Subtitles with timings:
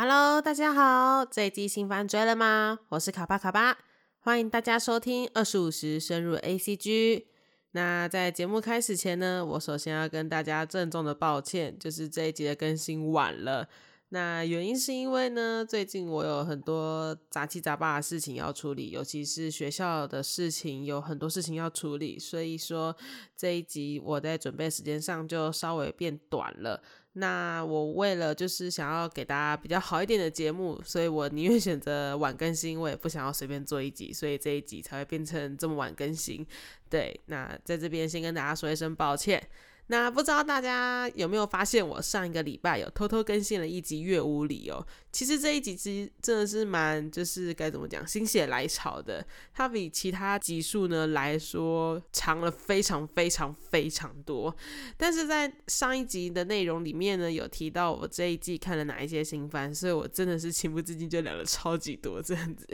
[0.00, 2.78] Hello，大家好，这一季新番追了吗？
[2.90, 3.76] 我是卡巴卡巴，
[4.20, 7.26] 欢迎大家收听二十五时深入 A C G。
[7.72, 13.68] 那在节目开始前呢，我首先要跟大家郑重的抱歉，就是这一集的更新晚了。
[14.10, 22.96] 那原因是因为呢，最近我有很多杂七杂八的事情要处理，尤其是学校的事情，有很多事情要处理，所以说
[23.36, 26.80] 这一集我在准备时间上就稍微变短了。
[27.18, 36.46] 那我为了就是想要给大家比较好一点的节目，所以我宁愿选择晚更新，我也不想要随便做一集，所以这一集才会变成这么晚更新。
[36.88, 39.42] 对，那在这边先跟大家说一声抱歉。
[39.90, 44.86] 那不知道大家有没有发现，我上一个礼拜有偷偷更新了一集《月屋里》哦。
[45.10, 49.26] 其实这一集其实真的是蛮，就是该怎么讲，心血来潮的。
[49.54, 54.54] 它比其他集数呢来说长了非常非常非常多。
[54.98, 62.68] 但是在上一集的内容里面呢，有提到我这一季看了哪一些新番，所以我真的是情不自禁就聊了超级多这样子。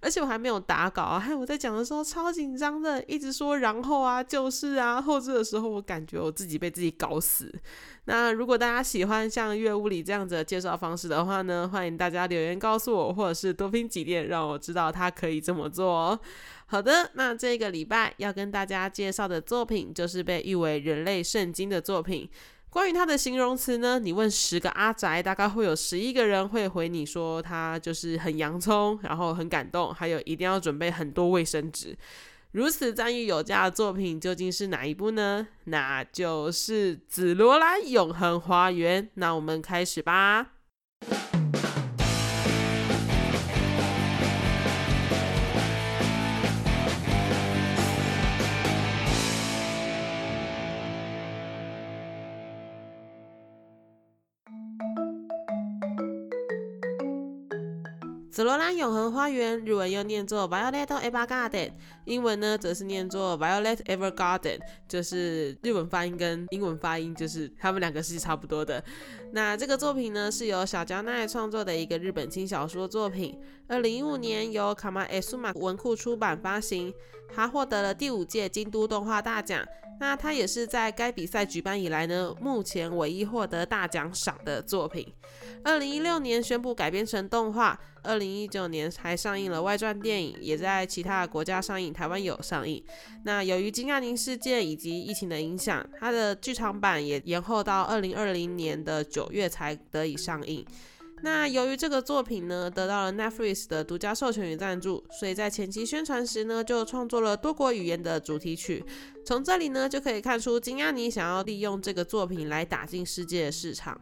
[0.00, 6.56] 而且我还没有打稿啊，还有我在讲的时候超紧张的，一直说然后啊，就是啊，后置的时候我感觉我自己。
[6.56, 7.52] 被自己搞死。
[8.06, 16.18] 那如果大家喜欢像月屋里这样子的介绍方式的话呢，欢迎大家留言告诉我，或者是多听几遍，让我知道他可以这么做哦。
[16.66, 22.28] 好的，那这个礼拜要跟大家介绍的作品，就是被誉为人类圣经的作品。
[22.70, 31.96] 关于它的形容词呢，你问十个阿宅，大概会有十一个人会回你说，他就是很洋葱，然后很感动，还有一定要准备很多卫生纸。
[32.52, 35.48] 如此赞誉有加的作品究竟是哪一部呢？
[35.64, 39.04] 那就是《紫罗兰永恒花园》。
[39.14, 40.55] 那我们开始吧。
[58.36, 61.70] 紫罗兰永恒花园，日文又念作 Violet Evergarden，
[62.04, 68.84] 英文呢则是念作 Violet Evergarden，就是日文发音跟英文发音就是他们两个是差不多的。
[69.32, 76.92] 那这个作品呢是由小江奈创作的一个日本轻小说作品，二零一五年由卡玛埃苏玛文库出版发行，
[77.34, 79.66] 它获得了第五届京都动画大奖。
[79.98, 85.12] 那它也是在该比赛举办以来呢，目前唯一获得大奖赏的作品。
[85.64, 92.82] 二零一六年宣布改编成动画，二零一九年还上映了外传电影，也在其他国家上映，台湾有上映。
[93.24, 100.64] 那由于金亚宁事件以及疫情的影响，它的剧场版也延后到二零二零年的九月才得以上映。
[101.22, 108.84] 那由于这个作品呢得到了 Netflix 的独家授权与赞助，所以在前期宣传时呢就创作了多国语言的主题曲。
[109.24, 114.00] 从这里呢就可以看出金亚尼想要利用这个作品来打进世界的市场。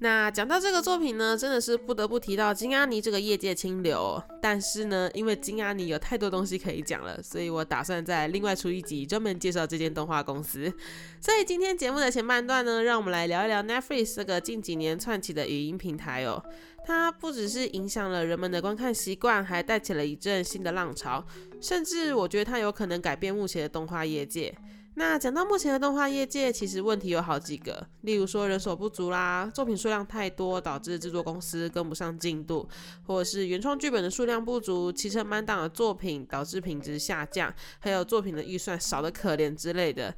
[0.00, 4.22] 那讲到这个作品呢，真的是不得不提到金阿尼这个业界清流。
[4.40, 10.72] 但是呢，因为金阿尼有太多东西可以讲了，所以我打算在另外出一集专门介绍这间动画公司。
[11.20, 16.40] 所以今天节目的前半段呢，让我们来聊一聊 Netflix 这个近几年串起的语音平台哦。
[16.86, 21.26] 它不只是影响了人们的观看习惯，还带起了一阵新的浪潮，
[21.60, 24.56] 甚至我觉得它有可能改变目前的动画业界。
[24.98, 32.68] 那讲到目前的动画业界，其实问题有好几个，例如说人手不足啦，作品数量太多，导致制作公司跟不上进度，
[33.06, 40.12] 或者是原创剧本的数量不足，其成满档的作品导致品质下降，还有作品的预算少得可怜之类的。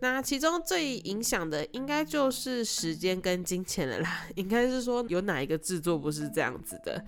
[0.00, 4.26] 那其中最影响的，应该就是时间跟金钱了啦。
[4.34, 7.02] 应该是说，有哪一个制作不是这样子的？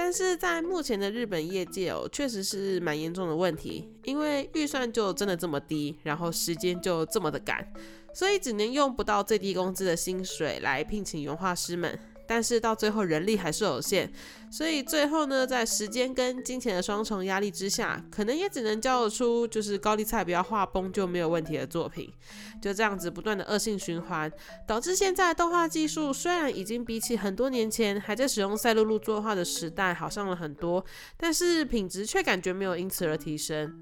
[0.00, 7.66] 但是在目前的日本业界哦，确实是蛮严重的问题，因为预算就真的这么低，然后时间就这么的赶，
[8.14, 11.98] 所以只能用不到最低工资的薪水来聘请原画师们。
[12.28, 14.12] 但是到最后人力还是有限，
[14.50, 22.12] 所以最后呢，在时间跟金钱的双重压力之下，可能也只能交出就是高丽菜不要画崩就没有问题的作品，
[22.60, 24.30] 就这样子不断的恶性循环，
[24.66, 30.84] 导致现在动画技术虽然已经比起很多年前还在使用赛璐璐作画的时代好上了很多，
[31.16, 33.74] 但是品质却感觉没有因此而提升。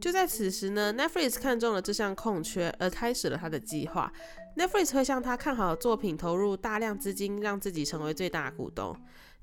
[0.00, 4.12] 就在此时呢，Netflix 看中了这项空缺，而开始了他的计划。
[4.56, 8.94] Netflix 会向他看好的作品投入大量资金，让自己成为最大股东。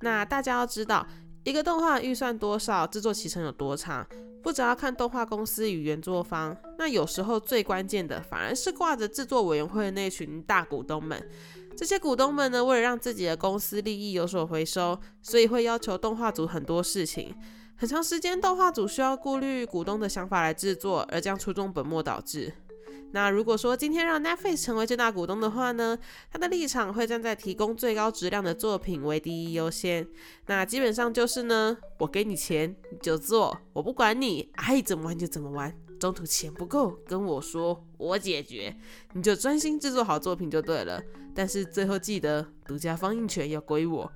[0.02, 1.06] 那大家要知道，
[1.44, 4.06] 一个动画预算多少，制作期程有多长，
[4.44, 11.22] 不只要看动画公司与原作方，那有时候最关键的反而是挂着制作委员会的那群大股东们。
[11.76, 17.34] 这些股东们呢，为了让自己的公司利益有所回收，所以会要求动画组很多事情。
[17.76, 22.54] 很长时间，动画组需要顾虑股东的想法来制作，而将初衷本末倒置。
[23.12, 25.98] 那如果说今天让 Netflix 成为最大股东的话呢，
[26.32, 30.08] 他的立场会站在提供最高质量的作品为第一优先。
[30.46, 35.76] 那基本上就是呢，我给你钱你就做，我不管你爱怎么玩就怎么玩。
[36.00, 38.74] 中途钱不够，跟我说我解决，
[39.14, 41.02] 你就专心制作好作品就对了。
[41.36, 44.10] 但是最后记得独家放映权要归我。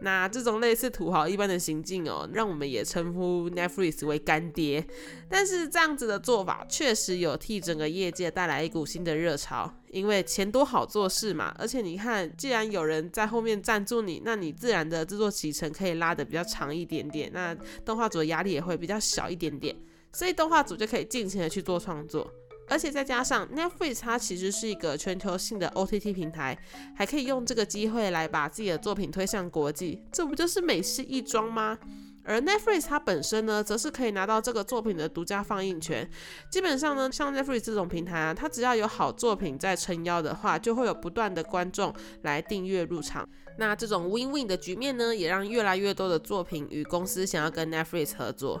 [0.00, 4.84] 那这种类似土豪一般的行径哦，让我们也称呼 Netflix 为干爹。
[5.28, 11.54] 但是这样子的做法确实有替整个业界带来一股新的热潮，因为钱多好做事嘛。
[11.58, 17.54] 而且你看，既然有人在后面赞助你，那你自然的制作启程可以拉得比较长一点点，那
[17.84, 19.74] 动画组的压力也会比较小一点点。
[20.12, 22.30] 所以动画组就可以尽情的去做创作，
[22.68, 26.58] 而且再加上 Netflix 它其实是一个全球性的 OTT 平台，
[26.96, 31.78] 还可以用这个机会来把自己的作品推向国际，这不就是美事一桩吗？
[32.26, 36.08] 而 Netflix 它本身呢，则是可以拿到这个作品的独家放映权。
[36.50, 43.28] 基本上呢，像 Netflix 这种平台啊，它只要有好作品在撑腰的话，就会有不断的观众来订阅入场。
[43.58, 48.58] 那这种 Win-Win 的局面呢，也让越来越多的作品与公司想要跟 Netflix 合作。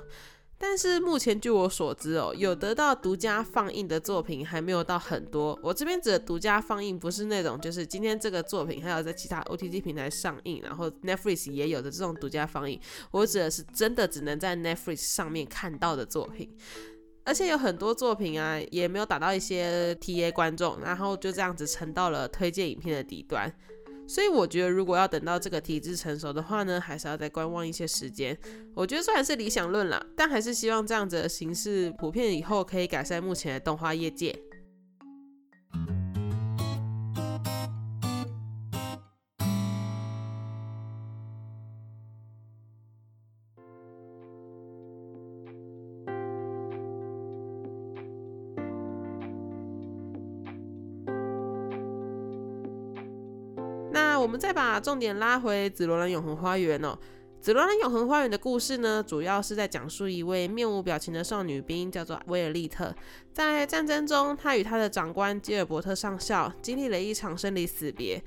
[0.66, 5.56] 但是目前据我所知哦，有得到独家放映的作品还没有到很多。
[5.62, 12.80] 我这边指的独家放映不是那种，就是今天这个作品还有在其他 OTT 平台上映，然后 Netflix 也有的这种独家放映。
[13.10, 16.50] 我指的是真的只能在 Netflix 上面看到的作品，
[17.24, 23.54] 而且有很多作品啊，也没有打到一些 TA 观众，然后就这样子沉到了推荐影片的底端。
[24.06, 28.36] 所以我觉得，如果要等到这个体制成熟的话呢，还是要再观望一些时间。
[28.74, 34.34] 我觉得虽然是理想论啦，但还是希望这样子的形式普遍以后可以改善目前的动画业界。
[54.24, 56.98] 我们再把重点拉回《紫罗兰永恒花园》哦，
[57.42, 62.94] 《紫罗兰永恒花园》的故事呢，主要是在讲述一位面无表情的少女兵，叫做威尔利特。
[63.34, 68.18] 在战争中，她与她的长官吉尔伯特上校经历了一场生离死别。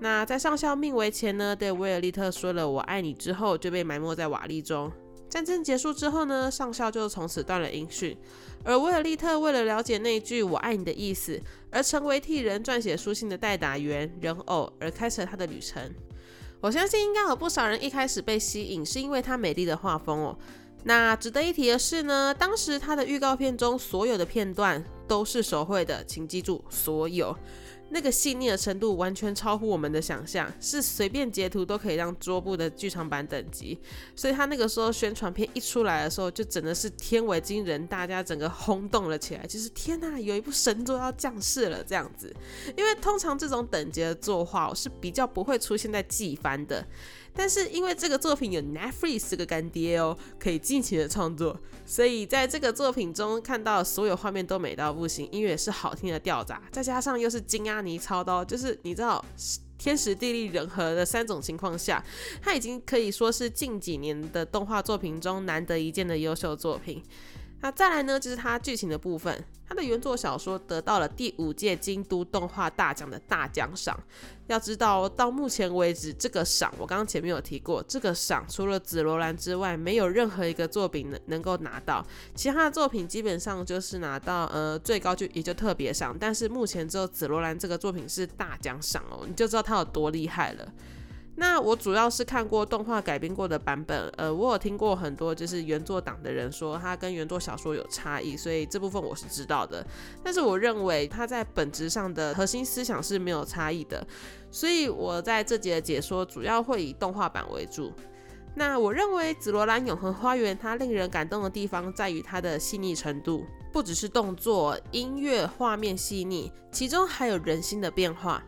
[0.00, 4.90] 那在上校命危前呢，对威尔利特说了“我爱你”之后，就被埋没在瓦砾中。
[5.32, 8.14] 战争结束之后呢，上校就从此断了音讯，
[8.64, 11.40] 而威尔利特为了了解那句“我爱你”的意思，
[11.70, 15.90] 而成为替人撰写书信的代打员人偶，而开始了他的旅程。
[16.60, 20.36] 我相信应该有不少人一开始被吸引，是因为他美丽的画风哦。
[20.84, 27.34] 那值得一提的是呢，当时他的预告片中所有的片段都是手绘的，请记住，所有。
[27.92, 33.78] 那个细腻的程度完全超乎我们的想象，是随便截图都可以让桌布的剧场版等级。
[34.16, 42.34] 所以他那个时候宣传片一出来的时候，就真的是天为惊人，大家整个轰动了起来，就是天呐，有一部神作要降世了这样子。
[42.76, 46.84] 因为通常这种等级的作画是比较不会出现在季番的。
[47.34, 59.24] 但是因为这个作品有 Netflix 这个干爹哦，可以尽情的创作，所以在这个作品中看到所有画面都美到不行，音乐是好听的掉渣，再加上又是金阿尼操刀，就是你知道
[59.78, 62.04] 天时地利人和的三种情况下，
[62.40, 67.02] 它已经可以说是近几年的动画作品中难得一见的优秀作品。
[67.62, 69.42] 那再来呢，就是它剧情的部分。
[69.66, 73.98] 它的原作小说得到了第五届京都动画大奖的大奖赏。
[74.48, 82.04] 要知道，到目前为止，这个赏我刚刚前面有提过，这个赏除了紫罗兰之外，没有任何一个作品能能够拿到。
[82.34, 90.70] 其他的作品基本上就是拿到呃最高就也就特别赏，但是目前只有紫罗兰这个作品是大奖赏哦，你就知道它有多厉害了。
[91.34, 99.84] 那我主要是看过动画改编过的版本，呃，我有听过很多就是原作党的人说它跟原作小说有差异，所以这部分我是知道的。
[100.22, 104.06] 但是我认为它在本质上的核心思想是没有差异的，
[104.50, 107.90] 所以我在这节的解说主要会以动画版为主。
[108.54, 118.44] 那我认为《紫罗兰永恒花园》它令人感动的地方在于它的细腻程度，不只是动作、音乐、画面细腻，其中还有人心的变化。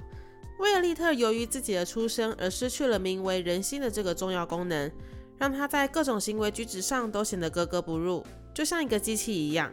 [0.58, 4.90] 威尔利特由于自己的出生而失去了名为人心的这个重要功能，
[5.36, 9.72] 让他在各种行为举止上都显得格格不入，就像一个机器一样。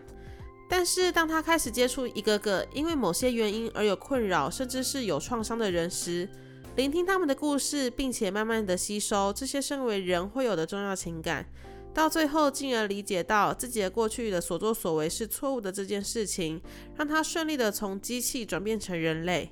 [0.68, 6.28] 但是当他开始接触一个个因为某些原因而有困扰，甚至是有创伤的人时，
[6.76, 11.46] 聆听他们的故事，并且慢慢的吸收这些身为人会有的重要情感，
[11.94, 16.62] 到最后进而理解到自己的过去的所作所为是错误的这件事情，
[16.96, 19.52] 让他顺利的从机器转变成人类。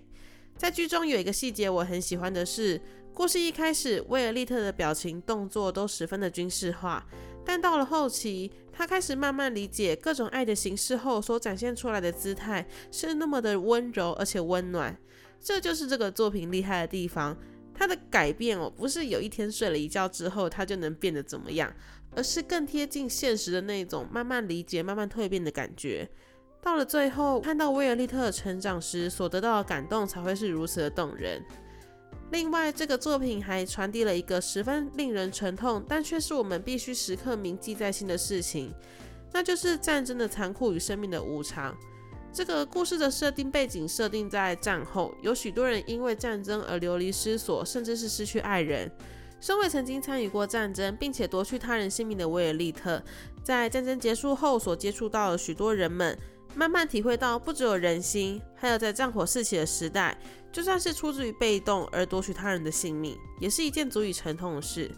[0.60, 2.82] 在剧中有一个细节我很喜欢的是，
[3.14, 7.08] 故事一开始威尔利特的表情动作都十分的军事化，
[7.46, 14.94] 但到了后期，他开始慢慢理解各种爱的形式后所展现出来的姿态是那么的温柔而且温暖。
[15.40, 17.38] 这就是这个作品厉害的地方。
[17.74, 21.74] 它的改变哦，不是有一天睡了一觉之后他就能变得怎么样，
[22.14, 26.10] 而是更贴近现实的那种慢慢理解、慢慢蜕变的感觉。
[26.62, 31.44] 到了最后，看到威尔利特成长时所得到的感动，才会是如此的动人。
[32.32, 38.72] 另外，这个作品还传递了一个十分令人沉痛，但却是我们必须时刻铭记在心的事情，
[39.32, 41.76] 那就是战争的残酷与生命的无常。
[42.32, 48.92] 这个故事的设定背景设定在战后，有许多人因为战争而流离失所，甚至是失去爱人。
[49.40, 53.02] 身为曾经参与过战争，并且夺去他人性命的威尔利特，
[53.42, 56.16] 在战争结束后所接触到的许多人们。
[56.56, 60.18] 慢慢体会到，不只有人心，还有在战火四起的时代，
[60.52, 64.92] 就算是出自于被动而夺取他人的性命，也是一件足以沉痛的事。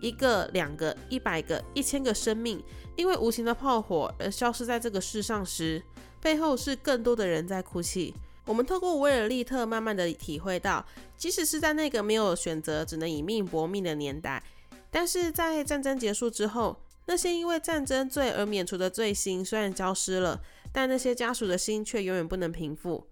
[0.00, 2.62] 一个、两个、一百个、一千个生命，
[2.96, 5.82] 因为无情的炮火而消失在这个世上时，
[6.20, 8.14] 背后是更多的人在哭泣。
[8.44, 10.84] 我们透过威尔利特，慢慢的体会到，
[11.16, 14.42] 即使是在那个没有选择，只能以命搏命的年代，
[14.90, 20.40] 但是在战争结束之后，那些因为战争罪而免除的罪行虽然消失了。
[20.76, 23.06] 但那些家属的心却永远不能平复，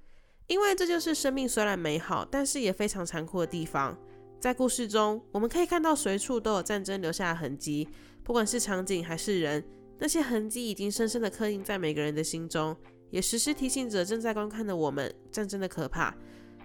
[0.48, 3.98] 因为这就是生命虽然美好，但是也非常残酷的地方。
[4.38, 7.88] 在故事中，我们可以看到随处都有战争留下的痕迹，
[8.22, 9.64] 不管是场景还是人，
[9.98, 12.76] 那些痕迹已经深深的刻印在每个人的心中，
[13.08, 16.14] 也时时提醒着正在观看的我们战争的可怕。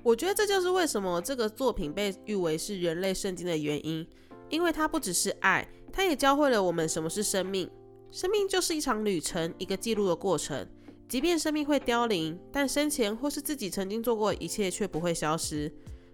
[0.03, 4.05] 我觉得这就是为什么这个作品被誉为是人类圣经的原因，
[4.49, 7.71] 因为它不只是爱，它也教会了我们什么是生命。
[8.11, 10.67] 生命就是一场旅程，一个记录的过程。
[11.09, 15.69] 即便生命会凋零，但生前或是自己曾经做过一切却不会消失。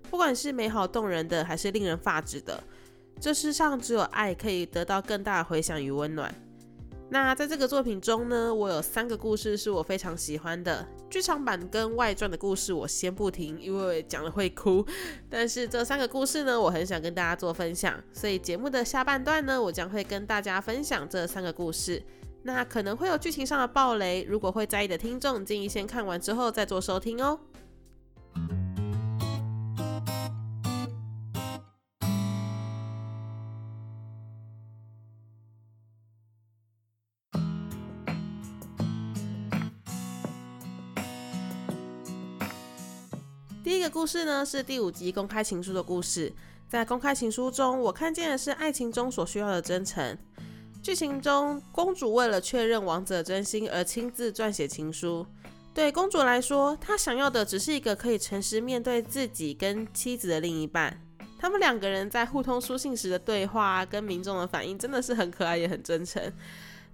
[0.09, 2.63] 不管是美好动人的，还是令人发指的，
[3.19, 6.33] 这世上只有爱可以得到更大的回响与温暖。
[7.09, 10.87] 那在这个作品中呢，我有三个故事是我非常喜欢的。
[11.09, 14.83] 剧场版跟外传的故事我先不听，因为讲了会哭。
[15.29, 22.01] 但是这三个故事呢，我很想跟大家做分享，所以节目的下半段呢，我将会跟大家分享这三个故事。
[22.47, 27.39] 那可能会有剧情上的暴雷，如果会在意的听众，建议先看完之后再做收听哦。
[43.63, 46.31] 第一个故事呢，是第五集公开情书的故事。
[46.67, 50.15] 在公开情书中，我看见的是爱情中所需要的真诚。
[50.86, 55.25] 剧情中，公主为了确认王子的真心而亲自撰写情书。
[55.74, 61.01] 对公主来说，她想要的只是一个可以诚实面对自己跟妻子的另一半。
[61.39, 66.32] 他们两个人在互通书信时的对话跟民众的反应真的是很可爱也很真诚。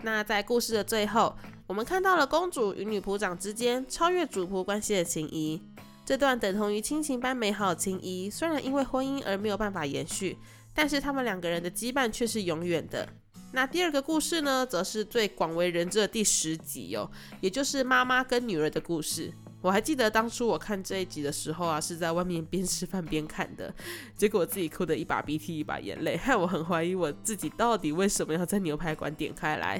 [0.03, 1.35] 那在故事的最后，
[1.67, 5.61] 我们看到了公主与女仆长之间超越主仆关系的情谊。
[6.05, 10.37] 这段等同于亲情般美好的情谊，虽然因为婚姻而没有办法延续，
[10.73, 13.05] 但是他们两个人的羁绊却是永远的。
[13.53, 17.09] 那第二个故事呢，则是最广为人知的第十集哦，
[17.41, 19.31] 也就是妈妈跟女儿的故事。
[19.61, 23.71] 我还记得当初我看这一集的时候啊，是在外面边吃饭边看的，
[24.15, 29.79] 结果我自己哭的一把鼻涕一把眼泪，害我很怀疑我自己到底为什么要在牛排馆点开来。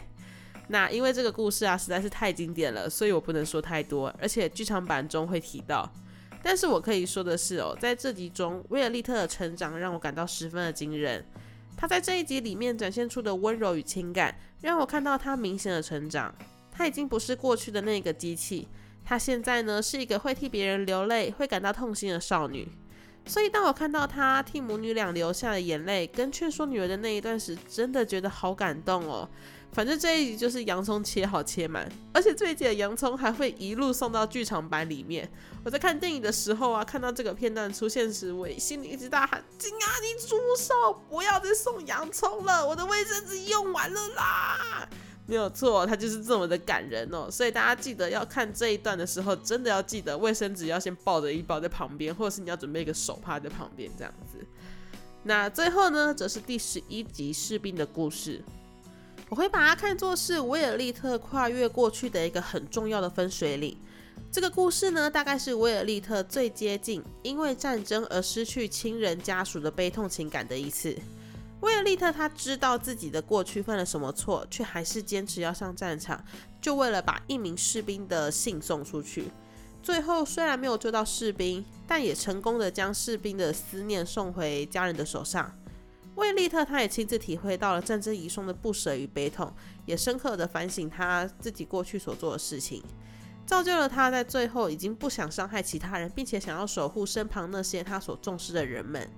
[0.67, 5.89] 那因为这个故事啊实在是太经典了，所以我不能说太多，而且剧场版中会提到。
[6.43, 11.25] 但是我可以说的是哦，在这集中，威尔利特的成长让我感到十分的惊人。
[11.81, 16.31] 他在这一集里面展现出的温柔与情感，让我看到他明显的成长。
[16.71, 18.67] 他已经不是过去的那个机器，
[19.03, 22.71] 他现在呢是一个会替别人流泪、会感到痛心的少女。
[23.25, 29.29] 所以当我看到他替母女俩流下了眼泪，跟劝说女儿的那一段时，真的觉得好感动哦。
[29.73, 35.31] 反正这一集就是洋葱切好切满，而且这一集的洋葱还会一路送到剧场版里面。
[35.63, 44.89] 我在看电影的时候啊，看到这个片段出现时，我心里一直大喊：“金阿尼住手，不要再送洋葱了，我的卫生纸用完了啦！”
[45.31, 47.31] 没有错，它就是这么的感人哦。
[47.31, 54.45] 所以大家记得要看这一段的时候，真的要记得卫生纸要先抱着一包在旁边，或者是你要准备一个手帕在旁边这样子。
[55.23, 58.43] 那最后呢，则是第十一集士兵的故事。
[59.29, 63.77] 我会把它看作是威尔利特跨越过去的一个很重要的分水岭。
[64.29, 70.93] 这个故事呢，大概是威尔利特最接近因为战争而失去亲人家属的悲痛情感的一次。
[71.62, 76.24] 威尔利特他知道自己的过去犯了什么错，却还是坚持要上战场，
[76.60, 79.32] 就为了把一名士兵的信送出去。
[79.84, 85.51] 最后虽然没有救到士兵，但也成功的将士兵的思念送回家人的手上。
[86.15, 89.51] 为利特，他也亲自体会到了战争遗孀的不舍与悲痛，
[89.86, 92.84] 也深刻的反省他自己过去所做的事情，
[93.46, 99.10] 造就了他在最后已经不想伤害其他人，并且想要守护身旁那些他所重视的人们。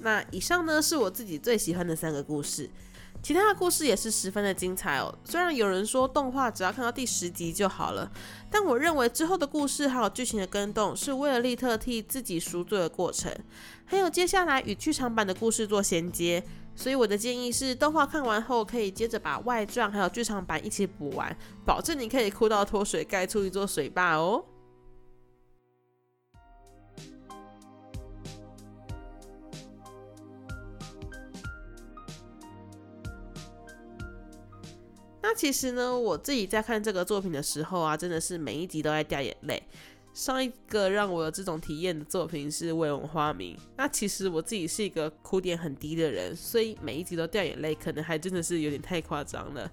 [0.00, 2.68] 那以上呢是我自己最喜欢的三个故事。
[3.20, 5.12] 其他的故事也是十分的精彩哦。
[5.24, 8.08] 虽然有人说动画只要看到第十集就好了，
[8.48, 13.34] 但我认为之后的故事还有剧情的跟动，是为了利特替自己赎罪的过程，
[13.84, 16.42] 还有接下来与剧场版的故事做衔接。
[16.76, 21.36] 所以我的建议是，动画看完后可以接着把外传还有剧场版一起补完，
[21.66, 24.44] 保证你可以哭到脱水，盖出一座水坝哦。
[35.28, 39.62] 那其实呢，我自己在看这个作品的时候啊，真的是每一集都在掉眼泪。
[40.14, 49.70] 上一个让我有这种体验的作品是《未闻花名》，那其实我自己是一个哭点很低的人，所以每一集都掉眼泪，可能还真的是有点太夸张了。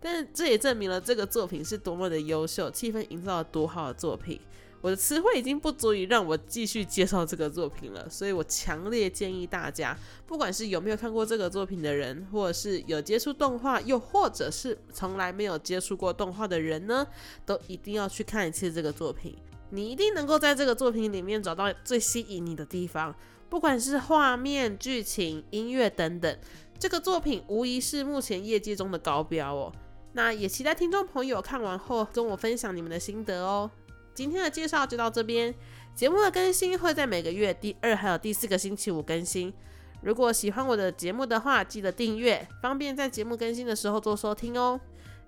[0.00, 4.40] 但这也证明了这个作品是多么的优秀，气氛营造了多好的作品。
[4.86, 17.04] 我的词汇已经不足以让我继续介绍这个作品了，所以我强烈建议大家，不管是有没有看过这个作品的人，或者是有接触动画，又或者是从来没有接触过动画的人呢，
[17.44, 19.36] 都一定要去看一次这个作品。
[19.70, 23.12] 你一定能够在这个作品里面找到最吸引你的地方，
[23.48, 26.38] 不管是画面、剧情、音乐等等，
[26.78, 29.72] 这个作品无疑是目前业界中的高标哦。
[30.12, 33.68] 那也期待听众朋友看完后跟我分享你们的心得哦。
[34.16, 35.54] 今天的介绍就到这边，
[35.94, 39.52] 节目的更新会在每个月第二还有第四个星期五更新。
[40.00, 44.80] 如果喜欢我的节目的话，记得订阅，方便在节目更新的时候做收听哦。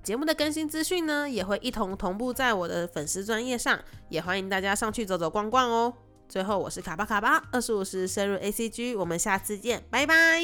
[0.03, 3.79] 节目的更新资讯呢，也会一同同步在我的粉丝专页上，
[4.09, 5.93] 也欢迎大家上去走走逛逛哦。
[6.29, 10.41] 最后，我是卡巴卡巴，二十五时深入 A C G，我们下次见，拜拜。